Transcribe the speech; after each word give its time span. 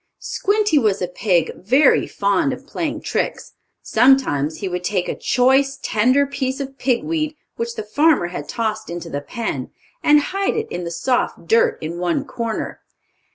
Squinty 0.17 0.79
was 0.79 0.99
a 0.99 1.07
pig 1.07 1.53
very 1.57 2.07
fond 2.07 2.53
of 2.53 2.65
playing 2.65 3.01
tricks. 3.01 3.53
Sometimes 3.83 4.57
he 4.57 4.67
would 4.67 4.83
take 4.83 5.07
a 5.07 5.13
choice, 5.15 5.77
tender 5.79 6.25
piece 6.25 6.59
of 6.59 6.79
pig 6.79 7.03
weed, 7.03 7.35
which 7.57 7.75
the 7.75 7.83
farmer 7.83 8.29
had 8.29 8.49
tossed 8.49 8.89
into 8.89 9.11
the 9.11 9.21
pen, 9.21 9.69
and 10.03 10.19
hide 10.33 10.55
it 10.55 10.67
in 10.71 10.85
the 10.85 10.89
soft 10.89 11.45
dirt 11.45 11.77
in 11.83 11.99
one 11.99 12.25
corner. 12.25 12.81